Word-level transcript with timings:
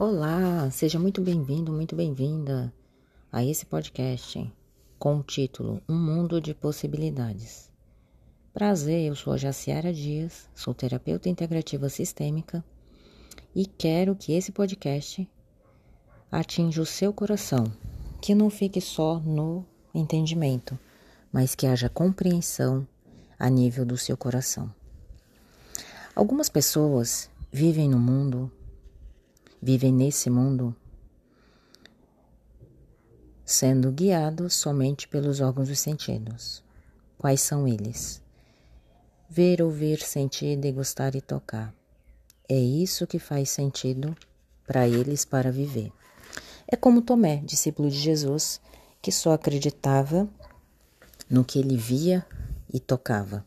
Olá, 0.00 0.70
seja 0.70 0.98
muito 0.98 1.20
bem-vindo, 1.20 1.70
muito 1.70 1.94
bem-vinda 1.94 2.72
a 3.30 3.44
esse 3.44 3.66
podcast 3.66 4.50
com 4.98 5.18
o 5.18 5.22
título 5.22 5.82
Um 5.86 5.94
Mundo 5.94 6.40
de 6.40 6.54
Possibilidades. 6.54 7.70
Prazer, 8.50 9.08
eu 9.08 9.14
sou 9.14 9.34
a 9.34 9.36
Jaciara 9.36 9.92
Dias, 9.92 10.48
sou 10.54 10.72
terapeuta 10.72 11.28
integrativa 11.28 11.90
sistêmica 11.90 12.64
e 13.54 13.66
quero 13.66 14.16
que 14.16 14.32
esse 14.32 14.50
podcast 14.50 15.28
atinja 16.32 16.80
o 16.80 16.86
seu 16.86 17.12
coração, 17.12 17.64
que 18.22 18.34
não 18.34 18.48
fique 18.48 18.80
só 18.80 19.20
no 19.20 19.66
entendimento, 19.94 20.78
mas 21.30 21.54
que 21.54 21.66
haja 21.66 21.90
compreensão 21.90 22.88
a 23.38 23.50
nível 23.50 23.84
do 23.84 23.98
seu 23.98 24.16
coração. 24.16 24.74
Algumas 26.16 26.48
pessoas 26.48 27.28
vivem 27.52 27.86
no 27.86 27.98
mundo 27.98 28.50
vivem 29.60 29.92
nesse 29.92 30.30
mundo 30.30 30.74
sendo 33.50 33.90
guiados 33.90 34.54
somente 34.54 35.08
pelos 35.08 35.40
órgãos 35.40 35.68
dos 35.68 35.80
sentidos. 35.80 36.62
Quais 37.18 37.40
são 37.40 37.66
eles? 37.66 38.22
Ver, 39.28 39.60
ouvir, 39.60 40.00
sentir, 40.00 40.56
degustar 40.56 41.16
e 41.16 41.20
tocar. 41.20 41.74
É 42.48 42.56
isso 42.56 43.08
que 43.08 43.18
faz 43.18 43.50
sentido 43.50 44.16
para 44.64 44.86
eles 44.86 45.24
para 45.24 45.50
viver. 45.50 45.92
É 46.66 46.76
como 46.76 47.02
Tomé, 47.02 47.38
discípulo 47.38 47.90
de 47.90 47.98
Jesus, 47.98 48.60
que 49.02 49.10
só 49.10 49.32
acreditava 49.32 50.28
no 51.28 51.44
que 51.44 51.58
ele 51.58 51.76
via 51.76 52.24
e 52.72 52.78
tocava, 52.78 53.44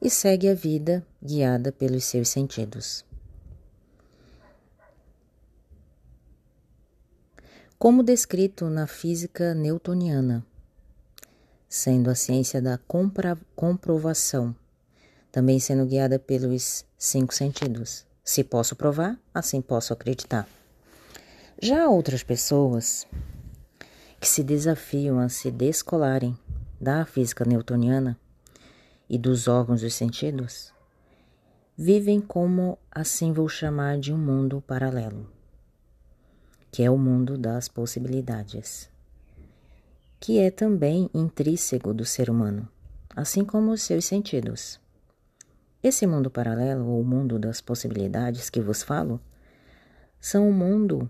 e 0.00 0.08
segue 0.08 0.48
a 0.48 0.54
vida 0.54 1.04
guiada 1.20 1.72
pelos 1.72 2.04
seus 2.04 2.28
sentidos. 2.28 3.04
Como 7.84 8.02
descrito 8.02 8.70
na 8.70 8.86
física 8.86 9.52
newtoniana, 9.52 10.42
sendo 11.68 12.08
a 12.08 12.14
ciência 12.14 12.62
da 12.62 12.80
comprovação, 13.54 14.56
também 15.30 15.60
sendo 15.60 15.84
guiada 15.84 16.18
pelos 16.18 16.86
cinco 16.96 17.34
sentidos. 17.34 18.06
Se 18.24 18.42
posso 18.42 18.74
provar, 18.74 19.20
assim 19.34 19.60
posso 19.60 19.92
acreditar. 19.92 20.48
Já 21.60 21.86
outras 21.86 22.22
pessoas 22.22 23.06
que 24.18 24.26
se 24.26 24.42
desafiam 24.42 25.18
a 25.18 25.28
se 25.28 25.50
descolarem 25.50 26.34
da 26.80 27.04
física 27.04 27.44
newtoniana 27.44 28.18
e 29.10 29.18
dos 29.18 29.46
órgãos 29.46 29.82
dos 29.82 29.92
sentidos, 29.92 30.72
vivem 31.76 32.18
como 32.18 32.78
assim 32.90 33.30
vou 33.30 33.46
chamar 33.46 33.98
de 33.98 34.10
um 34.10 34.16
mundo 34.16 34.64
paralelo 34.66 35.33
que 36.74 36.82
é 36.82 36.90
o 36.90 36.98
mundo 36.98 37.38
das 37.38 37.68
possibilidades, 37.68 38.90
que 40.18 40.40
é 40.40 40.50
também 40.50 41.08
intrínseco 41.14 41.94
do 41.94 42.04
ser 42.04 42.28
humano, 42.28 42.68
assim 43.14 43.44
como 43.44 43.70
os 43.70 43.80
seus 43.80 44.04
sentidos. 44.06 44.80
Esse 45.80 46.04
mundo 46.04 46.28
paralelo, 46.28 46.88
ou 46.88 47.04
mundo 47.04 47.38
das 47.38 47.60
possibilidades 47.60 48.50
que 48.50 48.60
vos 48.60 48.82
falo, 48.82 49.20
são 50.20 50.48
um 50.48 50.52
mundo 50.52 51.08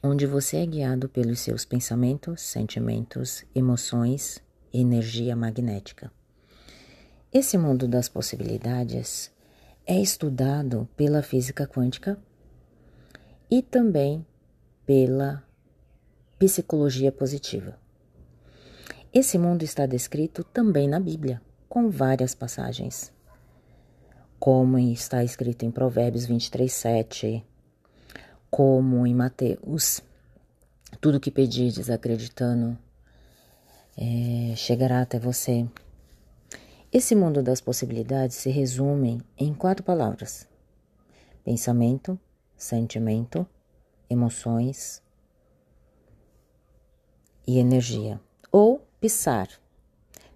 onde 0.00 0.24
você 0.24 0.58
é 0.58 0.66
guiado 0.66 1.08
pelos 1.08 1.40
seus 1.40 1.64
pensamentos, 1.64 2.40
sentimentos, 2.42 3.44
emoções 3.52 4.40
energia 4.72 5.34
magnética. 5.34 6.12
Esse 7.32 7.58
mundo 7.58 7.88
das 7.88 8.08
possibilidades 8.08 9.32
é 9.84 10.00
estudado 10.00 10.88
pela 10.96 11.24
física 11.24 11.66
quântica 11.66 12.16
e 13.50 13.60
também 13.62 14.24
pela 14.86 15.42
psicologia 16.38 17.10
positiva. 17.10 17.76
Esse 19.12 19.36
mundo 19.36 19.62
está 19.62 19.84
descrito 19.84 20.44
também 20.44 20.88
na 20.88 21.00
Bíblia, 21.00 21.42
com 21.68 21.90
várias 21.90 22.34
passagens, 22.34 23.12
como 24.38 24.78
está 24.78 25.24
escrito 25.24 25.64
em 25.64 25.70
Provérbios 25.70 26.26
23, 26.26 26.72
7, 26.72 27.44
como 28.50 29.06
em 29.06 29.14
Mateus, 29.14 30.00
tudo 31.00 31.20
que 31.20 31.30
pedires 31.30 31.90
acreditando 31.90 32.78
é, 33.96 34.54
chegará 34.54 35.00
até 35.00 35.18
você. 35.18 35.66
Esse 36.92 37.14
mundo 37.14 37.42
das 37.42 37.60
possibilidades 37.60 38.36
se 38.36 38.50
resume 38.50 39.20
em 39.36 39.52
quatro 39.52 39.82
palavras: 39.82 40.46
pensamento, 41.44 42.18
sentimento, 42.56 43.46
emoções 44.08 45.02
e 47.46 47.58
energia. 47.58 48.20
Ou 48.50 48.80
pisar, 49.00 49.48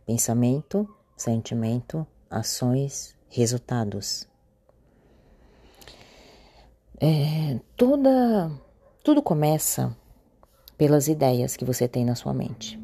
pensamento, 0.07 0.89
sentimento, 1.17 2.07
ações, 2.29 3.17
resultados. 3.29 4.29
É, 7.01 7.59
toda, 7.77 8.51
tudo 9.03 9.23
começa 9.23 9.97
pelas 10.77 11.09
ideias 11.09 11.57
que 11.57 11.65
você 11.65 11.89
tem 11.89 12.05
na 12.05 12.15
sua 12.15 12.33
mente, 12.33 12.79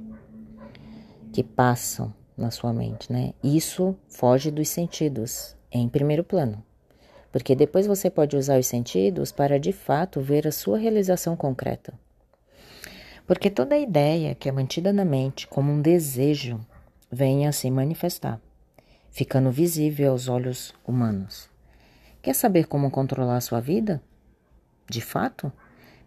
que 1.32 1.42
passam 1.42 2.12
na 2.36 2.50
sua 2.50 2.72
mente, 2.72 3.12
né? 3.12 3.32
Isso 3.42 3.96
foge 4.08 4.50
dos 4.50 4.68
sentidos 4.68 5.56
em 5.70 5.88
primeiro 5.88 6.24
plano 6.24 6.65
porque 7.36 7.54
depois 7.54 7.86
você 7.86 8.08
pode 8.08 8.34
usar 8.34 8.58
os 8.58 8.66
sentidos 8.66 9.30
para 9.30 9.60
de 9.60 9.70
fato 9.70 10.22
ver 10.22 10.48
a 10.48 10.50
sua 10.50 10.78
realização 10.78 11.36
concreta. 11.36 11.92
Porque 13.26 13.50
toda 13.50 13.76
ideia 13.76 14.34
que 14.34 14.48
é 14.48 14.52
mantida 14.52 14.90
na 14.90 15.04
mente 15.04 15.46
como 15.46 15.70
um 15.70 15.82
desejo 15.82 16.58
vem 17.12 17.46
a 17.46 17.52
se 17.52 17.70
manifestar, 17.70 18.40
ficando 19.10 19.50
visível 19.50 20.12
aos 20.12 20.30
olhos 20.30 20.74
humanos. 20.82 21.50
Quer 22.22 22.34
saber 22.34 22.68
como 22.68 22.90
controlar 22.90 23.36
a 23.36 23.42
sua 23.42 23.60
vida? 23.60 24.00
De 24.88 25.02
fato, 25.02 25.52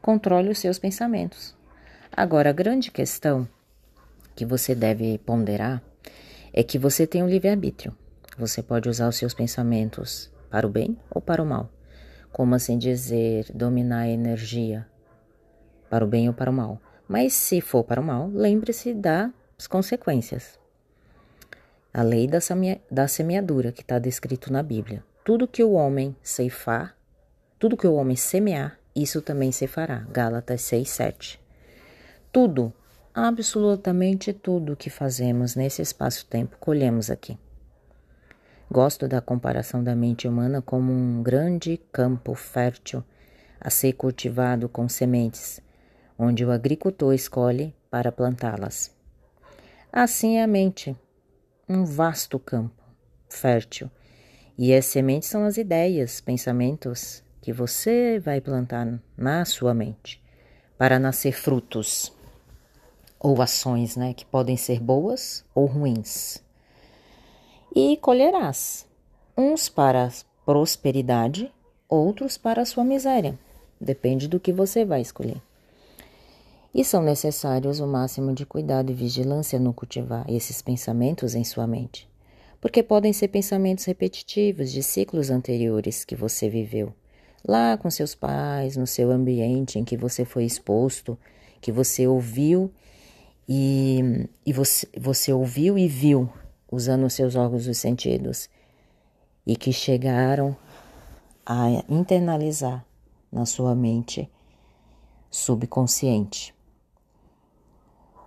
controle 0.02 0.50
os 0.50 0.58
seus 0.58 0.80
pensamentos. 0.80 1.56
Agora, 2.12 2.50
a 2.50 2.54
grande 2.54 2.90
questão 2.90 3.48
que 4.36 4.48
você 4.48 4.74
deve 4.74 5.20
ponderar 5.20 5.80
é 6.52 6.64
que 6.64 6.80
você 6.80 7.06
tem 7.06 7.22
um 7.22 7.30
livre-arbítrio. 7.30 7.96
Você 8.36 8.64
pode 8.64 8.90
usar 8.90 9.08
os 9.08 9.16
seus 9.16 9.36
pensamentos 9.36 10.32
para 10.50 10.68
o 10.68 10.70
bem 10.70 10.98
ou 11.10 11.22
para 11.22 11.42
o 11.42 11.46
mal? 11.46 11.70
Como 12.32 12.56
assim 12.56 12.78
dizer 12.78 13.46
dominar 13.54 14.02
a 14.02 14.10
energia? 14.10 14.88
Para 15.90 16.06
o 16.06 16.08
bem 16.08 16.28
ou 16.28 16.34
para 16.34 16.52
o 16.52 16.54
mal? 16.54 16.82
Mas 17.08 17.34
se 17.34 17.60
for 17.60 17.84
para 17.84 18.00
o 18.00 18.04
mal, 18.04 18.30
lembre-se 18.34 18.94
das 18.94 19.32
consequências. 19.68 20.60
A 21.92 22.04
lei 22.04 22.28
da, 22.28 22.38
da 22.92 23.08
semeadura 23.08 23.72
que 23.72 23.82
está 23.82 23.98
descrito 23.98 24.54
na 24.54 24.62
Bíblia. 24.62 25.04
Tudo 25.26 25.48
que 25.48 25.64
o 25.64 25.72
homem 25.72 26.16
ceifar, 26.22 26.96
tudo 27.58 27.76
que 27.76 27.88
o 27.88 27.96
homem 27.96 28.16
semear, 28.16 28.80
isso 28.96 29.22
também 29.22 29.52
se 29.52 29.66
fará. 29.66 30.06
Gálatas 30.12 30.62
6, 30.62 30.90
7. 30.90 31.42
Tudo, 32.32 32.72
absolutamente 33.14 34.34
tudo 34.34 34.76
que 34.76 34.90
fazemos 34.90 35.56
nesse 35.56 35.82
espaço-tempo, 35.82 36.58
colhemos 36.60 37.10
aqui. 37.10 37.38
Gosto 38.72 39.08
da 39.08 39.20
comparação 39.20 39.84
da 39.84 39.96
mente 39.96 40.28
humana 40.28 40.62
como 40.62 40.92
um 40.92 41.24
grande 41.24 41.82
campo 41.92 42.36
fértil 42.36 43.04
a 43.60 43.72
ser 43.72 43.94
cultivado 43.94 44.70
com 44.70 44.88
sementes, 44.88 45.60
onde 46.20 46.46
o 46.46 46.52
agricultor 46.52 47.16
escolhe 47.16 47.76
para 47.90 48.12
plantá-las. 48.12 48.96
Assim 49.92 50.38
é 50.38 50.44
a 50.44 50.48
mente, 50.48 50.96
um 51.68 51.84
vasto 51.84 52.38
campo 52.38 52.84
fértil, 53.28 53.90
e 54.56 54.72
as 54.72 54.86
sementes 54.86 55.30
são 55.30 55.46
as 55.46 55.58
ideias, 55.58 56.22
pensamentos 56.22 57.24
que 57.42 57.52
você 57.52 58.20
vai 58.20 58.40
plantar 58.40 59.02
na 59.18 59.46
sua 59.46 59.74
mente 59.74 60.22
para 60.78 61.00
nascer 61.00 61.32
frutos 61.32 62.16
ou 63.20 63.42
ações, 63.42 63.96
né, 63.96 64.14
que 64.14 64.28
podem 64.28 64.56
ser 64.56 64.80
boas 64.80 65.44
ou 65.56 65.66
ruins 65.66 66.48
e 67.76 67.98
colherás, 67.98 68.88
uns 69.38 69.70
para 69.70 70.08
a 70.08 70.12
prosperidade, 70.46 71.52
outros 71.88 72.38
para 72.38 72.62
a 72.62 72.66
sua 72.66 72.84
miséria. 72.84 73.38
Depende 73.80 74.28
do 74.28 74.40
que 74.40 74.52
você 74.52 74.84
vai 74.84 75.02
escolher. 75.02 75.42
E 76.74 76.84
são 76.84 77.02
necessários 77.02 77.80
o 77.80 77.88
máximo 77.88 78.34
de 78.34 78.46
cuidado 78.46 78.92
e 78.92 78.96
vigilância 78.96 79.60
no 79.60 79.74
cultivar 79.74 80.26
esses 80.30 80.62
pensamentos 80.62 81.34
em 81.34 81.44
sua 81.44 81.66
mente, 81.66 82.08
porque 82.62 82.84
podem 82.84 83.14
ser 83.14 83.30
pensamentos 83.30 83.86
repetitivos 83.86 84.72
de 84.72 84.84
ciclos 84.84 85.30
anteriores 85.30 86.04
que 86.04 86.16
você 86.16 86.50
viveu, 86.50 86.94
lá 87.48 87.78
com 87.78 87.90
seus 87.90 88.14
pais, 88.14 88.76
no 88.78 88.86
seu 88.86 89.10
ambiente 89.10 89.80
em 89.80 89.84
que 89.84 89.98
você 89.98 90.26
foi 90.26 90.44
exposto, 90.44 91.18
que 91.60 91.72
você 91.72 92.06
ouviu 92.08 92.72
e, 93.48 94.28
e 94.46 94.54
você, 94.54 94.88
você 94.96 95.34
ouviu 95.34 95.78
e 95.78 95.88
viu 95.88 96.30
usando 96.72 97.10
seus 97.10 97.36
órgãos 97.36 97.66
dos 97.66 97.78
sentidos 97.78 98.50
e 99.46 99.56
que 99.56 99.74
chegaram 99.74 100.56
a 101.46 101.68
internalizar 101.90 102.86
na 103.32 103.46
sua 103.46 103.74
mente 103.74 104.30
subconsciente. 105.32 106.54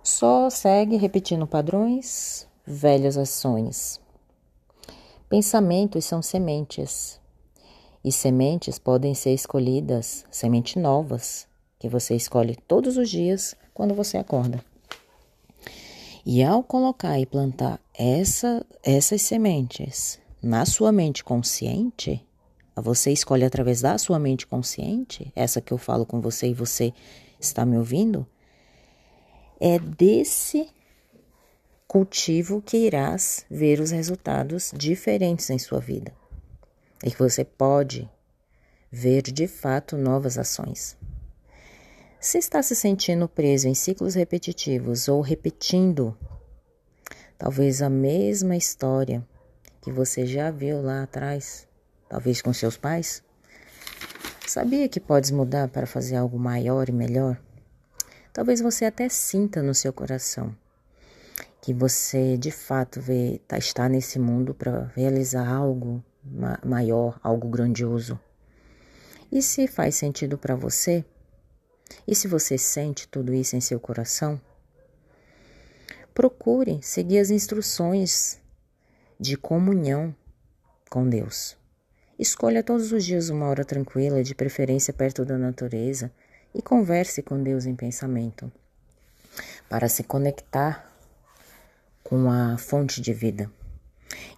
Só 0.01 0.49
segue 0.49 0.97
repetindo 0.97 1.47
padrões, 1.47 2.47
velhas 2.65 3.17
ações. 3.17 4.01
Pensamentos 5.29 6.03
são 6.05 6.21
sementes. 6.21 7.21
E 8.03 8.11
sementes 8.11 8.77
podem 8.77 9.15
ser 9.15 9.33
escolhidas, 9.33 10.25
sementes 10.29 10.75
novas, 10.75 11.47
que 11.79 11.87
você 11.87 12.15
escolhe 12.15 12.57
todos 12.67 12.97
os 12.97 13.09
dias 13.09 13.55
quando 13.73 13.93
você 13.93 14.17
acorda. 14.17 14.72
E 16.25 16.41
ao 16.41 16.63
colocar 16.63 17.19
e 17.19 17.25
plantar 17.25 17.81
essa, 17.93 18.65
essas 18.81 19.21
sementes 19.21 20.19
na 20.41 20.65
sua 20.65 20.89
mente 20.89 21.21
consciente, 21.21 22.25
você 22.75 23.11
escolhe 23.11 23.43
através 23.43 23.81
da 23.81 23.97
sua 23.97 24.17
mente 24.17 24.47
consciente, 24.47 25.31
essa 25.35 25.59
que 25.59 25.73
eu 25.73 25.77
falo 25.77 26.05
com 26.05 26.21
você 26.21 26.47
e 26.47 26.53
você 26.53 26.93
está 27.39 27.65
me 27.65 27.77
ouvindo, 27.77 28.25
é 29.59 29.77
desse 29.77 30.69
cultivo 31.87 32.61
que 32.61 32.77
irás 32.77 33.45
ver 33.51 33.81
os 33.81 33.91
resultados 33.91 34.71
diferentes 34.75 35.49
em 35.49 35.59
sua 35.59 35.79
vida. 35.79 36.13
E 37.03 37.11
que 37.11 37.19
você 37.19 37.43
pode 37.43 38.09
ver 38.89 39.23
de 39.23 39.45
fato 39.45 39.97
novas 39.97 40.37
ações. 40.37 40.97
Se 42.23 42.37
está 42.37 42.63
se 42.63 42.73
sentindo 42.73 43.27
preso 43.27 43.67
em 43.67 43.73
ciclos 43.73 44.15
repetitivos 44.15 45.09
ou 45.09 45.19
repetindo 45.19 46.17
talvez 47.37 47.81
a 47.81 47.89
mesma 47.89 48.55
história 48.55 49.21
que 49.81 49.91
você 49.91 50.25
já 50.25 50.49
viu 50.49 50.81
lá 50.81 51.03
atrás, 51.03 51.67
talvez 52.07 52.41
com 52.41 52.53
seus 52.53 52.77
pais, 52.77 53.21
sabia 54.47 54.87
que 54.87 55.01
podes 55.01 55.31
mudar 55.31 55.67
para 55.67 55.85
fazer 55.85 56.15
algo 56.15 56.39
maior 56.39 56.87
e 56.87 56.93
melhor? 56.93 57.37
Talvez 58.31 58.61
você 58.61 58.85
até 58.85 59.09
sinta 59.09 59.61
no 59.61 59.75
seu 59.75 59.91
coração 59.91 60.55
que 61.61 61.73
você 61.73 62.37
de 62.37 62.51
fato 62.51 63.01
vê, 63.01 63.41
tá, 63.45 63.57
está 63.57 63.89
nesse 63.89 64.17
mundo 64.17 64.53
para 64.53 64.89
realizar 64.95 65.45
algo 65.45 66.01
ma 66.23 66.57
maior, 66.63 67.19
algo 67.21 67.49
grandioso. 67.49 68.17
E 69.29 69.41
se 69.41 69.67
faz 69.67 69.95
sentido 69.95 70.37
para 70.37 70.55
você? 70.55 71.03
E 72.07 72.15
se 72.15 72.27
você 72.27 72.57
sente 72.57 73.07
tudo 73.07 73.33
isso 73.33 73.55
em 73.55 73.61
seu 73.61 73.79
coração? 73.79 74.39
Procure 76.13 76.79
seguir 76.81 77.19
as 77.19 77.29
instruções 77.29 78.39
de 79.19 79.35
comunhão 79.37 80.15
com 80.89 81.07
Deus. 81.07 81.57
Escolha 82.19 82.61
todos 82.61 82.91
os 82.91 83.03
dias 83.03 83.29
uma 83.29 83.47
hora 83.47 83.65
tranquila, 83.65 84.23
de 84.23 84.35
preferência 84.35 84.93
perto 84.93 85.25
da 85.25 85.37
natureza, 85.37 86.11
e 86.53 86.61
converse 86.61 87.23
com 87.23 87.41
Deus 87.41 87.65
em 87.65 87.75
pensamento, 87.75 88.51
para 89.67 89.89
se 89.89 90.03
conectar 90.03 90.87
com 92.03 92.29
a 92.29 92.57
fonte 92.57 93.01
de 93.01 93.11
vida. 93.11 93.51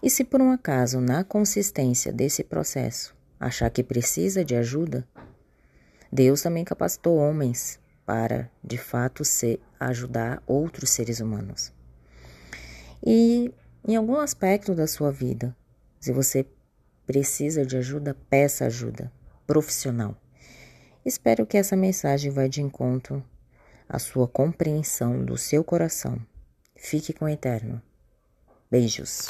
E 0.01 0.09
se 0.09 0.23
por 0.23 0.41
um 0.41 0.51
acaso, 0.51 1.01
na 1.01 1.23
consistência 1.23 2.13
desse 2.13 2.43
processo, 2.43 3.13
achar 3.39 3.69
que 3.69 3.83
precisa 3.83 4.45
de 4.45 4.55
ajuda, 4.55 5.05
Deus 6.11 6.41
também 6.41 6.63
capacitou 6.63 7.17
homens 7.17 7.79
para, 8.05 8.49
de 8.63 8.77
fato, 8.77 9.25
ser, 9.25 9.59
ajudar 9.79 10.41
outros 10.45 10.91
seres 10.91 11.19
humanos. 11.19 11.73
E 13.05 13.53
em 13.87 13.95
algum 13.95 14.17
aspecto 14.17 14.73
da 14.73 14.87
sua 14.87 15.11
vida, 15.11 15.55
se 15.99 16.11
você 16.11 16.45
precisa 17.05 17.65
de 17.65 17.77
ajuda, 17.77 18.15
peça 18.29 18.65
ajuda 18.65 19.11
profissional. 19.45 20.15
Espero 21.05 21.45
que 21.45 21.57
essa 21.57 21.75
mensagem 21.75 22.31
vá 22.31 22.47
de 22.47 22.61
encontro 22.61 23.23
à 23.87 23.99
sua 23.99 24.27
compreensão 24.27 25.23
do 25.23 25.37
seu 25.37 25.63
coração 25.63 26.19
Fique 26.75 27.13
com 27.13 27.25
o 27.25 27.29
Eterno. 27.29 27.81
Beijos. 28.69 29.29